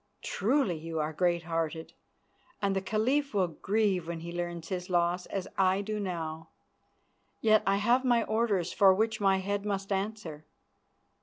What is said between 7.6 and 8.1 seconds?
I have